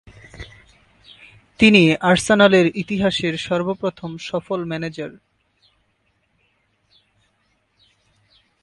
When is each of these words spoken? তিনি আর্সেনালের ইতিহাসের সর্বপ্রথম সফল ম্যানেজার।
তিনি 1.59 1.83
আর্সেনালের 2.01 2.67
ইতিহাসের 2.75 3.33
সর্বপ্রথম 3.37 4.11
সফল 4.29 4.59
ম্যানেজার। 4.65 5.11